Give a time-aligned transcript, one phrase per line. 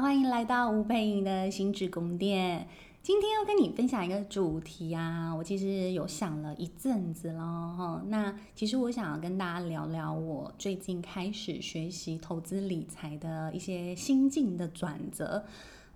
[0.00, 2.68] 欢迎来到吴佩莹的心智宫殿。
[3.02, 8.00] 今天要跟你分享一个主题啊，我其实有想了一阵子了。
[8.06, 15.44] 那其实我想要跟大家聊聊我最近开始学习投资理财的一些心境的转折，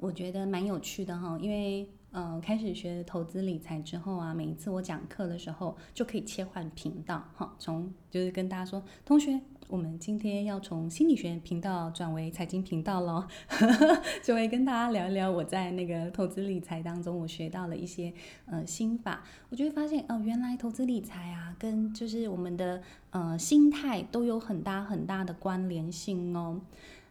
[0.01, 1.89] 我觉得蛮有趣的哈，因为。
[2.15, 13.27] 嗯，开始学投资理财之后啊，每一次我讲课的时候就可以切换频道，哈，从就是跟大家说，同学，我们今天要从心理学频道转为财经频道喽，
[14.23, 18.13] 就会跟大家聊一聊我在那个投资理财当中我学到了一些
[18.45, 26.61] 呃心法，我就会发现哦、原来投资理财啊，跟就是我们的呃心态都有很大很大的关联性哦，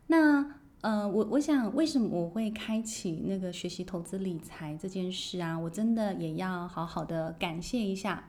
[0.05, 0.61] 那。
[0.81, 5.57] 呃，我我想，为什么我会开启那个学习投资理财这件事啊？
[5.57, 8.23] 我真的也要好好的感谢一下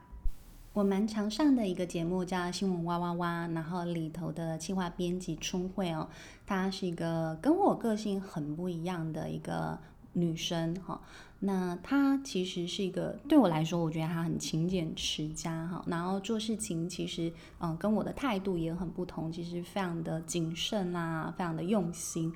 [0.74, 6.08] 我蛮常上的一个节目，叫《新闻哇哇哇》，然后里头的企划编辑春慧哦，
[6.46, 9.78] 她是一个跟我个性很不一样的一个
[10.12, 11.00] 女生哈。
[11.40, 22.32] 那她其实是一个对我来说，我觉得她很勤俭持家哈，然后做事情其实嗯跟我的态度也很不同，其实非常的谨慎啊，非常的用心。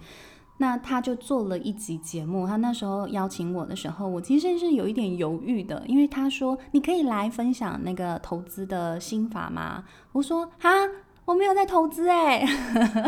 [0.58, 9.84] 那她就做了一集节目，她那时候邀请我的时候，我其实是有一点犹豫的，因为她说你可以来分享那个投资的心法吗？
[10.12, 10.70] 我说哈，
[11.26, 12.42] 我没有在投资哎。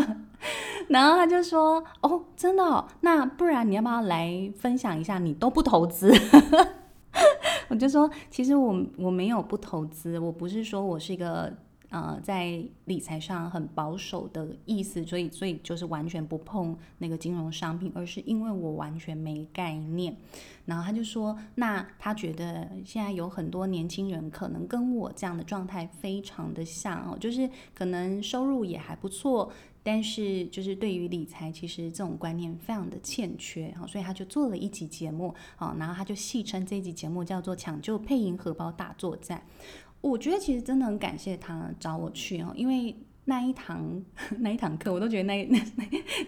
[0.89, 5.19] 然后他就说：“哦，真的哦，那不然你要不要来分享一下？
[5.19, 6.13] 你都不投资？”
[7.69, 11.53] 我就说：“其实我我没有不投资，我不是说我是一个。”
[11.91, 20.14] 呃，在理财上很保守的意思，所以所以就是完全不碰那个金融商品，而是因为我完全没概念。
[20.66, 29.50] 然后他就说，那他觉得现在有很多年轻人可能跟我这样的状态非常的像哦，就是可能收入也还不错，
[29.82, 39.43] 但是就是对于理财其实这种观念非常的欠缺啊，所以他就做了一集节目啊，然后他就戏称这集节目叫做“抢救配音荷包大作战”。
[40.00, 44.03] 我觉得其实真的很感谢他找我去哦，因为那一堂
[44.38, 45.59] 那一堂课，我都觉得那 那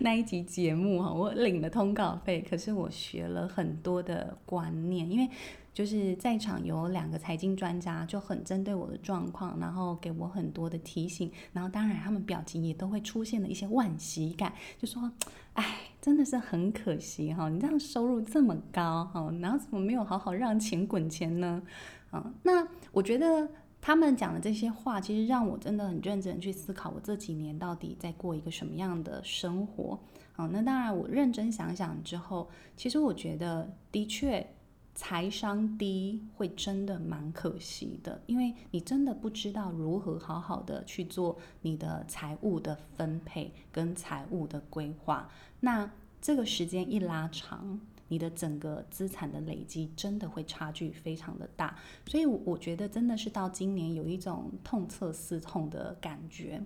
[0.01, 5.29] 那一集节目哈，我领了通告费，可是我学了很多的观念，因为
[5.73, 15.11] 就是在场有两个财经专家，就很针对我的状况，然后给我很多的提醒，然后当然他们表情也都会出现了一些惋惜感，就说，
[15.55, 15.65] 哎，
[16.03, 21.63] 真的是很可惜哈，你这样收入这么高哈，然后怎么没有好好让钱滚钱呢？
[22.11, 23.49] 啊，那我觉得
[23.81, 29.99] 他们讲的这些话，其实让我真的很认真去思考，我这几年到底在过一个什么样的生活。
[30.37, 34.47] 啊，那当然，我认真想想之后，其实我觉得的确
[34.95, 45.29] 财商低会真的蛮可惜的，因为你真的不知道如何好好的去做你的财务的分配跟财务的规划。
[45.61, 45.91] 那
[46.21, 56.61] 这个时间一拉长，你的整个资产的累积真的会差距非常的大，所以我我觉得真的是到今年有一种痛彻思痛的感觉。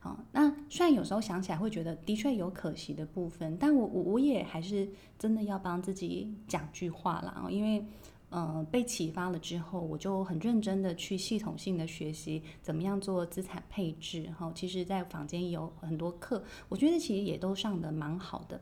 [0.00, 7.84] 啊，那虽然有时候想起来会觉得的确有可惜的部分，但我我我也还是真的要帮自己讲句话了，因为
[8.30, 14.28] 呃被启发了之后，我就很认真的去系统性的学习怎么样做资产配置。
[14.36, 18.60] 哈，其实在坊间有很多课，我觉得其实也都上的蛮好的。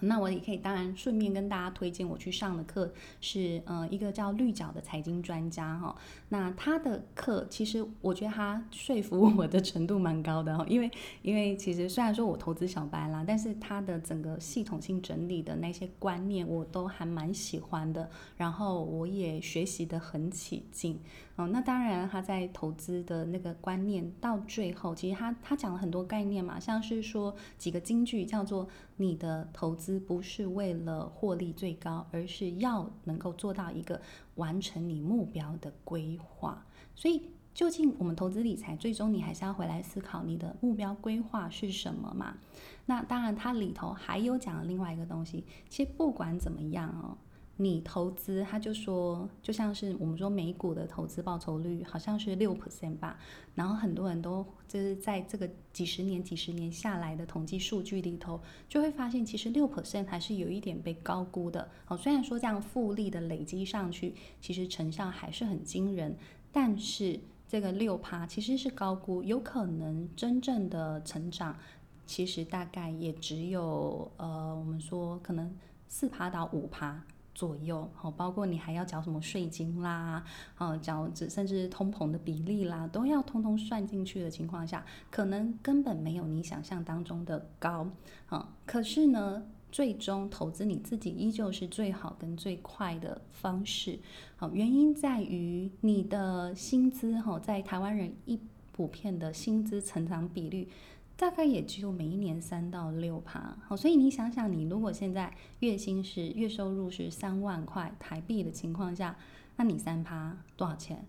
[0.00, 5.96] 那我也可以，当然顺便跟大家推荐我去上的课是，呃，一个叫绿角的财经专家哈。
[6.28, 10.90] 那他的课其实我觉得他说服我的程度蛮高的哈，因为
[11.22, 21.00] 因为其实虽然说我投资小白啦，但是他的整个系统性整理的那些观念我都还蛮喜欢的，然后我也学习得很起劲。
[21.36, 28.66] 哦，那当然，他在投资的那个观念到最后，其实他他讲了很多概念嘛，像是说几个金句，叫做
[28.96, 34.00] 你的投资不是为了获利最高，而是要能够做到一个
[34.36, 36.64] 完成你目标的规划。
[36.94, 42.38] 所以，究竟我们投资理财，最终你还是要回来思考你的目标规划是什么嘛？
[42.86, 47.18] 那当然，它里头还有讲了另外一个东西，其实不管怎么样哦。
[47.58, 53.18] 你投资，他就说，就像是我们说美股的投资报酬率好像是六 percent 吧，
[53.54, 58.38] 然后很多人都就是在这个几十年、几十年下来的统计数据里头，
[58.68, 61.66] 就会发现其实六 percent 还是有一点被高估的。
[61.88, 66.14] 哦，虽然说这样复利的累积上去，其实成效还是很惊人，
[66.52, 67.18] 但是
[67.48, 71.56] 这个六趴其实是高估，有可能真正的成长
[72.04, 75.56] 其实大概也只有呃，我们说可能
[75.88, 77.02] 四趴到五趴。
[77.36, 80.24] 左右，好，包括你还要缴什么税金啦，
[80.54, 87.86] 啊，缴甚至通膨的比例啦，都要通通算进去的情况下，可能根本没有你想象当中的高，
[88.30, 93.98] 啊，可是呢，最终投资你自己依旧是最好跟最快的方式。
[94.36, 98.40] 好，原因在于你的薪资哈，在台湾人一
[98.72, 100.68] 普遍的薪资成长比率，
[101.16, 103.56] 大概也只有每一年三到六趴。
[103.66, 109.16] 好，所以你想想，你如果现在月薪是月收入是三万块台币的情况下，
[109.56, 111.06] 那你三趴多少钱？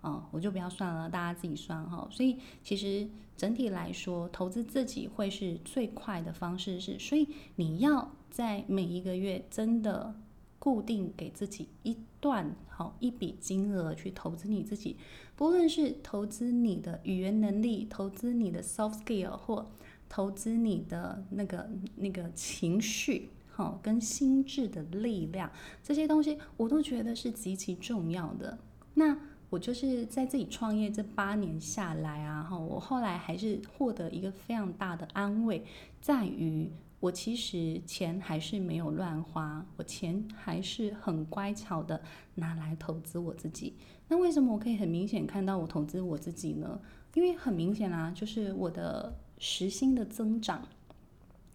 [0.00, 2.08] 哦，我就不要算了，大家自己算哈。
[2.10, 10.14] 所以其实整体来说，投资自己会是最快的方式是，所以你要在每一个月真的
[10.60, 14.96] 固定给自己一段好一笔金额去投资你自己，
[15.34, 19.66] 不论是投资你的语言能力，投资你的 soft skill，或
[20.08, 25.50] 投资你的那个那个情绪，好跟心智的力量，
[25.82, 28.58] 这些东西我都觉得是极其重要的。
[28.94, 29.16] 那
[29.48, 35.64] 我就是在自己创业这八年下来啊，哈，我后来还是获得一个非常大的安慰，
[36.00, 42.00] 在于我其实钱还是没有乱花，我钱还是很乖巧的
[42.34, 43.74] 拿来投资我自己。
[44.06, 46.78] 那为什么我可以很明显看到我投资我自己呢？
[47.14, 50.68] 因为很明显啊，就是我的时薪的增长，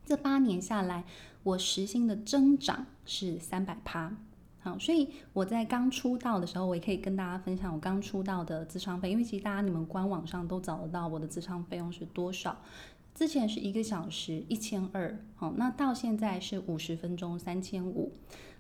[0.04, 1.06] 这八年下来，
[1.44, 4.18] 我时薪的增长是三百趴。
[4.62, 12.58] 好，所以我在刚出道的时候，我也可以跟大家分享我刚出道的智商费，因为其实大家你们官网上都找得到我的智商费用是多少。
[13.16, 18.12] 之前是一个小时一千二，好，那到现在是五十分钟三千五。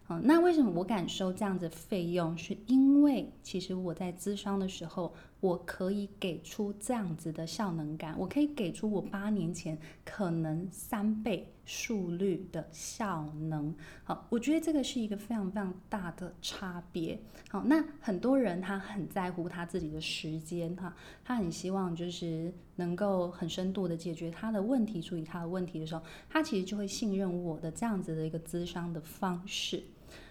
[0.06, 2.38] 好，那为什么我敢收这样子费用？
[2.38, 13.74] 是因为其实我在咨商的时候，我可以给出这样子的效能感，我可以给出我八年前可能三倍速率的效能。
[14.04, 17.20] 好，我觉得这个是一个非常非常大的差别。
[17.50, 29.84] 好，那很多人他很在乎他自己的时间，哈，他很希望就是能够很深度的解决他的问题，处理他的问题的时候，他其实就会信任我的这样子的一个咨商的方式。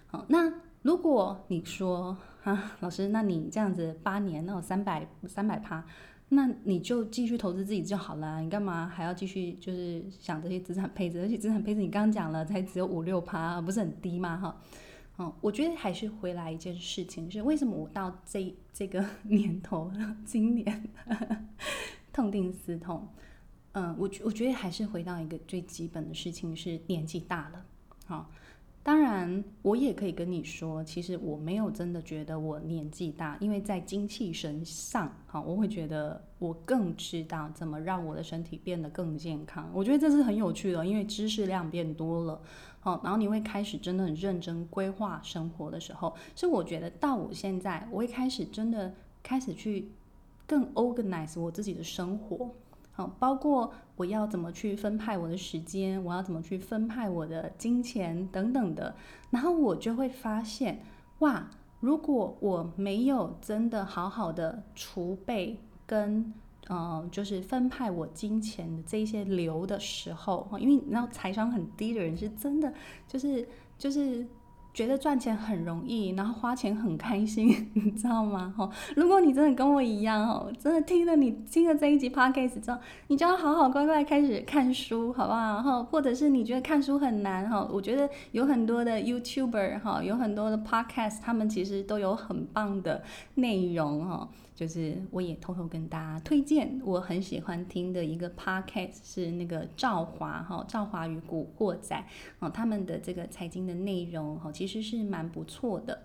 [0.07, 0.53] 好那
[0.83, 5.85] 如果你说啊，老师，那你这样子八年，那有三百三百趴，
[6.31, 11.21] 那你就继续投资自己就好了，你干嘛还要继续就是想这些资产配置？
[11.21, 14.37] 而且资产配置你刚刚讲了，才只有五六趴，不是很低吗？
[14.37, 14.61] 哈，
[15.19, 19.93] 嗯，我觉得还是回来一件事情，是为什么我到这这个 年头，
[20.25, 20.89] 今年
[22.13, 23.07] 痛定思痛，
[23.73, 27.65] 嗯，我我觉得还是回到一个最基本的事情，是年纪大了，
[28.07, 28.31] 好。
[28.85, 39.71] 当然，我也可以跟你说，其实我没有真的觉得我年纪大，因为在精气神上，哈，我会觉得我更知道怎么让我的身体变得更健康。
[39.73, 42.39] 我觉得这是很有趣的，因为知识量变多了，
[42.81, 48.93] 好，然后你会开始真的很认真规划生活的时候，所以我觉得到我现在，我会开始真的
[49.23, 49.89] 开始去
[50.47, 52.51] 更 organize 我自己的生活。
[52.97, 58.95] 好，包括我要怎么去分派我的时间，我要怎么去分派我的金钱等等的，
[59.31, 60.81] 然后我就会发现，
[61.19, 61.51] 哇，
[61.81, 66.33] 如果我没有真的好好的储备跟，
[66.69, 72.73] 呃，就是分派我金钱的这些流的时候，因为你知道财商很低的人是真的，
[73.09, 73.47] 就是
[73.77, 74.27] 就是。
[74.75, 78.53] 觉得赚钱很容易，然后花钱很开心， 你知道吗？
[78.57, 85.63] 哈，如果你真的跟我一样，哈，真的听了你听了这一集 podcast 之后，你就要好好乖乖开始看书，好不好？
[85.63, 93.03] 哈，或者是你觉得看书很难，哈，我觉得有很多的 YouTuber，哈，有很多的 podcast，他们其实都有很棒的
[93.37, 94.29] 内容，哈。
[94.55, 102.01] 就是我也偷偷跟大家推荐，我很喜欢听的一个 podcast 是那个赵华哈，赵华与古惑仔
[102.39, 106.05] 哦，他们的这个财经的内容哈，其实其实是蛮不错的。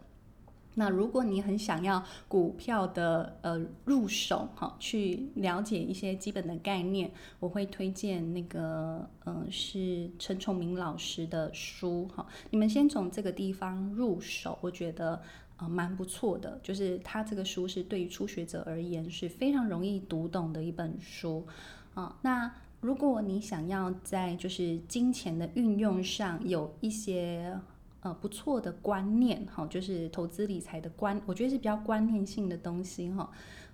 [0.75, 15.21] 那如果你很想要股票的呃入手哈，去了解一些基本的概念，我会推荐那个呃是陈崇明老师的书哈，你们先从这个地方入手，我觉得。
[15.61, 21.45] 呃，蛮不错的，就是他这个书是对于初学者而言是非常容易读懂的一本书
[21.93, 22.15] 啊。
[22.21, 22.49] 那
[22.79, 27.59] 如果你想要在就是金钱的运用上有一些
[28.01, 33.29] 呃不错的观念哈，就是投资理财的观，我觉得是比较观念性的东西哈。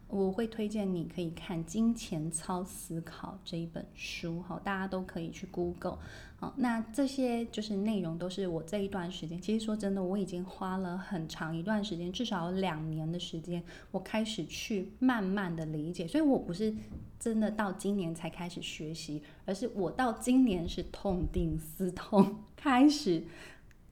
[0.08, 5.98] 我会推荐你可以看《金钱超思考》这一本书，哈，大家都可以去 Google，
[6.38, 16.74] 好，那这些就是内容都是我这一段时间，其实说真的，我已经花了很长一段时间，至少两年的时间，我开始去慢慢的理解，所以我不是
[17.20, 23.24] 真的到今年才开始学习，而是我到今年是痛定思痛 开始。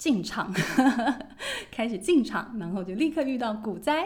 [0.04, 0.54] 进场，
[1.72, 4.04] 开始进场，然后就立刻遇到股灾，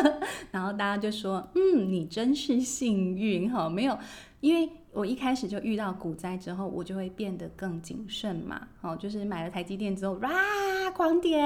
[0.50, 3.98] 然后大家就说：“嗯，你真是幸运哈，没有，
[4.40, 8.68] 因为我一开始就遇到股灾之后，我就会变得更谨慎嘛。
[8.80, 10.30] 哦，就是买了台积电之后，哇，
[10.94, 11.42] 狂跌，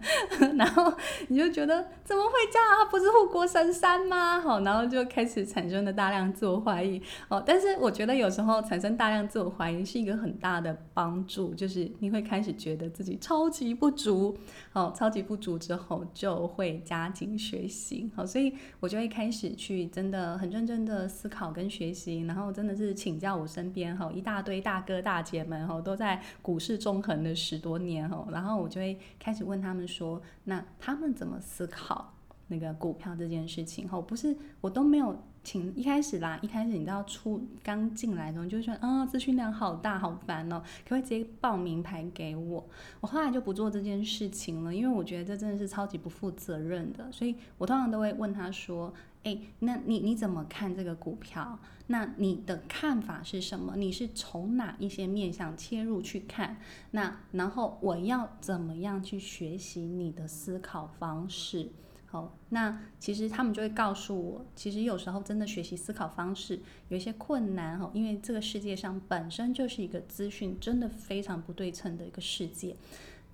[0.56, 0.90] 然后
[1.28, 2.66] 你就觉得怎么会这样？
[2.66, 4.40] 啊不是护国神山吗？
[4.40, 7.00] 好，然后就开始产生了大量自我怀疑。
[7.28, 14.34] 哦，但是我觉得有时候产生大量自我怀疑是一个很大的帮助，就是你会开始觉得自己超级不足。
[14.72, 18.10] 哦，超级不足之后就会加紧学习。
[18.16, 22.85] 好，所以我就会开始去真的很认真的思考跟学习，然后真的是。
[22.86, 32.14] 是请教我身边哈一大堆大哥大姐们哈都在股市纵横了十多年哈，然后我就会开始问他们说，那他们怎么思考
[32.48, 34.00] 那个股票这件事情后？
[34.02, 42.64] 不是我都没有请一开始啦，一开始你知道出刚进来的时候就说啊资讯量好大好烦哦，可不可以直接报名牌给我？
[43.00, 48.92] 我后来就不做这件事情了，因为我觉得这真的是超级不负责任的，所以我通常都会问他说。
[49.24, 51.58] 哎，那你你怎么看这个股票？
[51.88, 53.74] 那你的看法是什么？
[53.74, 56.58] 你是从哪一些面向切入去看？
[56.92, 61.72] 那然后我要怎么样去学习你的思考方式？
[62.06, 72.76] 好，那其实他们就会告诉我，其实有时候真的学习思考方式有一些困难哈，因为这个世界上本身就是一个资讯真的非常不对称的一个世界，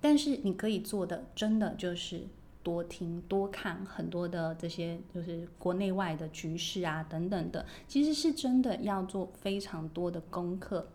[0.01, 2.27] 但是你可以做的真的就是。
[2.63, 10.87] 多听多看很多的这些，就是国内外的局势啊等等的，其实是真的要做非常多的功课。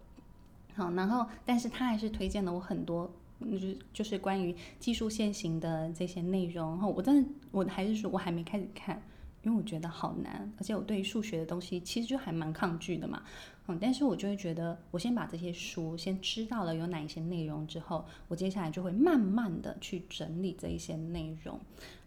[0.75, 6.71] 好，然后但是他还是推荐了我很多，就是就是关于技术现行的这些内容。
[6.71, 9.03] 然后我真的我还是说我还没开始看，
[9.43, 13.23] 因为我觉得好难，而且我对于数学的东西其实就还蛮抗拒的嘛。
[13.71, 21.61] 嗯，但是我就会觉得，我先把这些书先知道了有哪一些内容之后，我接下来就会慢慢的去整理这一些内容，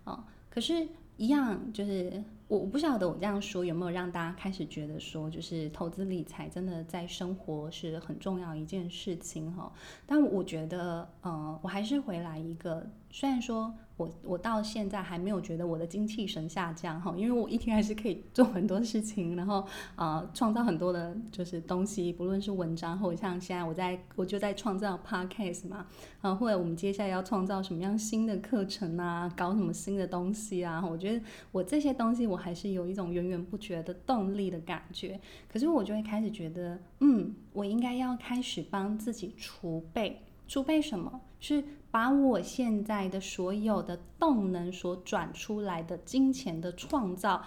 [0.04, 0.88] 啊，可是，
[1.22, 2.12] 一样就是
[2.48, 9.72] 我我不晓得我这样说有没有让大家开始觉得说，就是投资理财真的在生活是很重要一件事情哈，
[10.08, 13.74] 但我觉得，呃，我还是回来一个，虽然说。
[13.98, 19.64] 我我到现在还没有觉得我的精气神下降哈，因为我一天还是可以做很多事情，然后
[19.96, 25.86] 呃创造很多的就是东西，不论是文章或者像现在我在我就在创造 podcast 嘛，
[26.22, 41.22] 啊或者我们接下来要创造什么样新的课程啊，搞什么新的东西啊，我觉得我这些东西我还是有一种源源不绝的动力的感觉，可是我就会开始觉得，嗯，我应该要开始帮自己储备，储备什么？
[41.40, 47.42] 是把我现在的所有的动能所转出来的金钱的创造，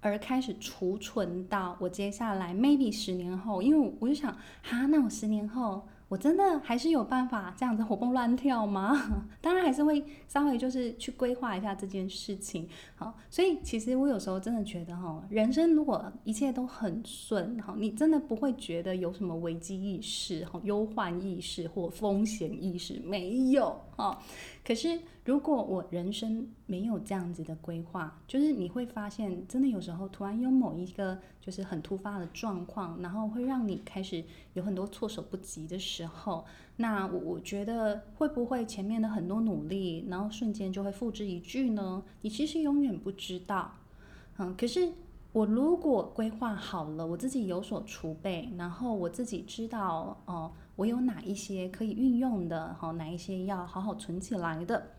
[0.00, 5.86] 而开始储存到我接下来 maybe 十年后，因为我就想，哈，那我十年后。
[6.08, 9.28] 我真的还是有办法这样子活蹦乱跳吗？
[9.42, 12.66] 当然还是会稍微就是去规划一下这件事情。
[12.96, 24.18] 好，所以其实我有时候真的觉得哈，人生如果一切都很顺哈，你真的不会觉得有什么危机意识、哈忧患意识或风险意识，没有哈。
[24.68, 34.22] 可是，如果我人生没有这样子的规划，就是你会发现，真的有时候突然有某一个就是很突发的状况，然后会让你开始
[34.52, 36.44] 有很多措手不及的时候，
[36.76, 42.02] 那我我觉得会不会前面的很多努力，然后瞬间就会付之一炬呢？
[42.20, 43.72] 你其实永远不知道。
[44.36, 44.92] 嗯，可是
[45.32, 50.52] 我如果规划好了，我自己有所储备，然后我自己知道哦。
[50.78, 52.72] 我有哪一些可以运用的？
[52.74, 54.92] 好，哪一些要好好存起来的？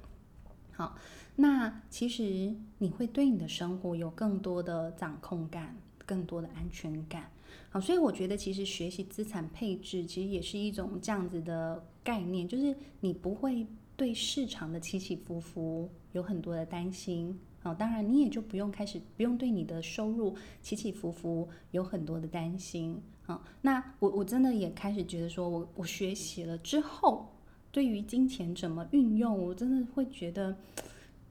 [0.73, 0.97] 好，
[1.37, 7.31] 那其实你会对你的生活有更多的掌控感，更多的安全感。
[7.69, 17.39] 好，所以我觉得其实学习资产配置其实也是一种这样子的概念，就是你不会对市场的起起伏伏有很多的担心。
[17.61, 23.01] 好，当然你也就不用开始不用对你的收入起起伏伏有很多的担心。
[23.23, 27.29] 好，那我我真的也开始觉得说我，我学习了之后，
[27.71, 30.55] 对于金钱怎么运用，我真的会觉得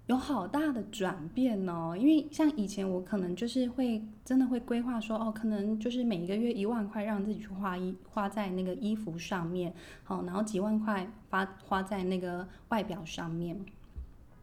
[0.06, 1.97] 有好大的转变哦。
[1.99, 13.58] 因为像以前我可能就是会真的会规划说，哦，可能就是每一个月一万块让自己去花衣花在那个衣服上面，好，然后几万块花花在那个外表上面。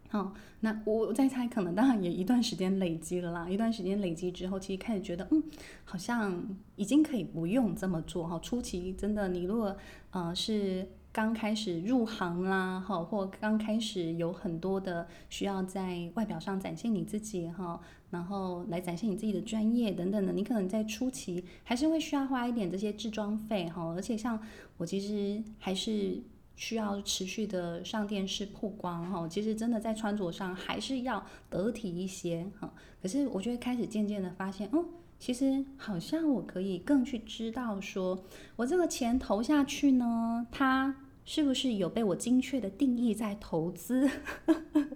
[0.08, 3.50] 好，那我我在猜，可能当然也一段时间累积了啦。
[3.50, 5.44] 一段时间累积之后，其实开始觉得，嗯，
[5.84, 6.42] 好像
[6.76, 8.40] 已经可以不用这么做哈。
[8.40, 9.76] 初期真的，你如果
[10.12, 17.82] 呃是刚开始入行啦，哈，或刚开始有很多的需要在外表上展现你自己哈，
[18.12, 23.84] 然后来展现你自己的专业等等的，你可能在初期还是会需要花一点这些制装费哈。
[23.94, 24.40] 而且像
[24.78, 26.22] 我其实还是。
[26.56, 32.74] 需要持续的上电视曝光哈，其实真的在穿着上还是要得体一些哈。
[33.02, 34.86] 可是我就会开始渐渐的发现，哦，
[35.20, 38.24] 其实好像我可以更去知道说，
[38.56, 40.96] 我这个钱投下去呢，它
[41.26, 44.10] 是不是有被我精确的定义在投资？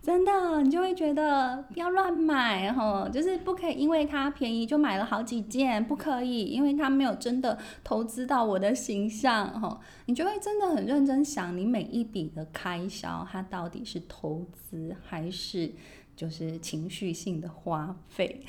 [0.00, 15.72] 真的，你就会觉得不要乱买哈，就是不可以因为它便宜就买了好几件，不可以，因为它没有真的投资到我的形象哈，你就会真的很认真想，你每一笔的开销，它到底是投资还是
[16.16, 18.40] 就是情绪性的花费？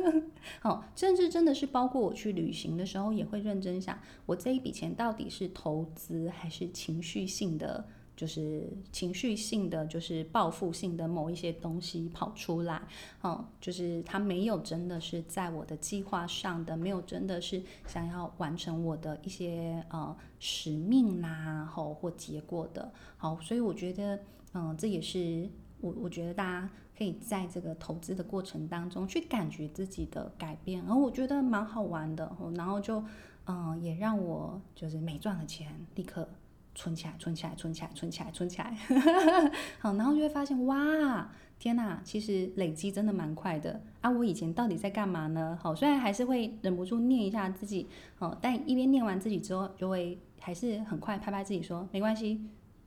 [0.60, 7.86] 好，甚至真的是包括我去旅行的时候，也会认真想，我这一笔钱到底是投资还是情绪性的。
[8.16, 12.80] 就是情绪性的，就是报复性的某一些东西跑出来，
[13.22, 24.20] 哦，就是他没有真的是在我的计划上的，没有真的是想要完成我的一些呃使命啦，好或结果的，好，所以我觉得，
[24.52, 33.02] 嗯，这也是我我觉得大家可以在这个投资的过程当中去感觉自己的改变，然后我觉得蛮好玩的，然后就
[33.46, 36.28] 嗯也让我就是没赚了钱立刻。
[36.76, 38.76] 存起来，存起来，存起来，存起来，存起来，
[39.78, 44.10] 好，然后就会发现，哇，天哪，其实累积真的蛮快的啊！
[44.10, 45.56] 我以前到底在干嘛呢？
[45.62, 47.86] 好，虽然还是会忍不住念一下自己，
[48.16, 52.44] 好，但一边念完自己之后，就会还是很快拍拍自己说，没关系，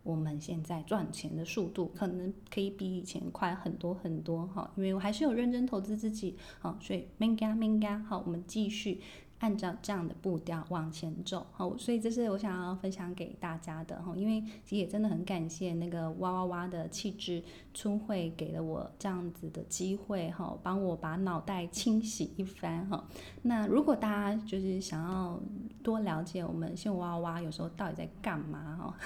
[0.07, 9.01] 我们现在赚钱的速度可能可以比以前快很多很多，哈，因为我还是有认真投资自己，好，所以 manga manga，好，我们继续。
[9.39, 23.07] 按照这样的步调往前走，好，所以这是我想要分享给大家的哈，因为其实也真的很感谢那个哇哇哇的气质春会给了我这样子的机会哈，帮我把脑袋清洗一番哈。
[23.43, 25.39] 那如果大家就是想要
[25.83, 28.97] 多了解我们现哇哇哇有时候到底在干嘛哈？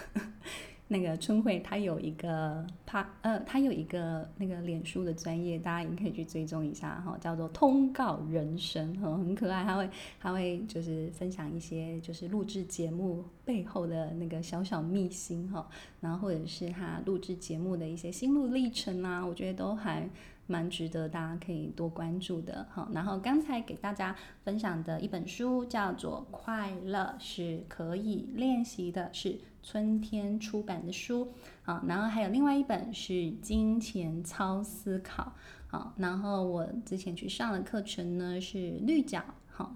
[0.92, 15.66] 那个春慧，她有一个帕呃，她有一个那个脸书的专业，大家也可以去追踪一下哈，叫做通告人生哈，很可爱，他会他会就是分享一些就是录制节目背后的那个小小秘辛哈，
[16.02, 20.10] 然后或者是他录制节目的一些心路历程啊，我觉得都还
[20.48, 22.90] 蛮值得大家可以多关注的哈。
[22.94, 29.40] 然后刚才给大家分享的一本书叫做《快乐是可以练习的》，是。
[29.64, 35.24] 春天出版的书，好，然后还有另外一本是《金钱超思考》，
[35.68, 39.24] 好，然后我之前去上的课程呢是绿角，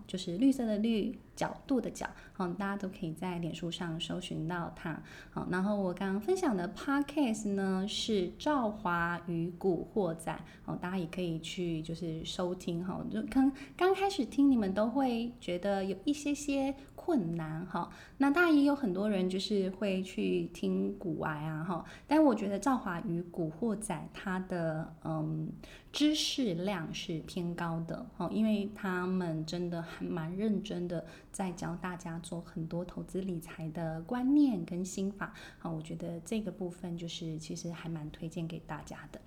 [0.07, 1.19] 就是绿色的绿。
[1.35, 16.73] 角度的角，好，大家都可以在脸书上搜寻到它，好，然后我刚刚分享的 podcast 呢是赵华与古惑仔，哦，大家也可以去就是收听哈，就刚刚开始听你们都会觉得有一些些
[17.05, 17.87] 困难哈，
[18.17, 25.51] 那当然也有很多人就是会去听股癌啊哈，但我觉得赵华与古惑仔他的嗯
[25.91, 31.05] 知识量是偏高的哈，因为他们真的还蛮认真的。
[31.31, 39.19] 在教大家做很多投资理财的观念跟心法，啊，我觉得这个部分就是其实还蛮推荐给大家的。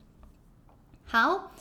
[1.04, 1.52] 好，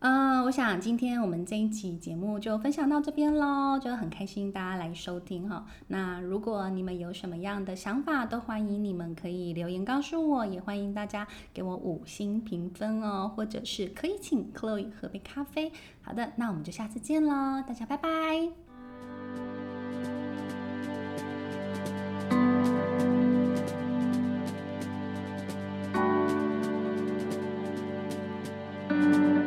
[0.00, 5.66] 嗯、我想今天我们这一期节目就分享到这边喽，就很开心大家来收听哈。
[5.88, 15.70] 那如果你们有什么样的想法，都欢迎你们可以留言告诉我，也欢迎大家给我五星评分哦，或者是可以请 Chloe 喝杯咖啡。
[16.00, 18.69] 好的，那我们就下次见喽，大家拜拜。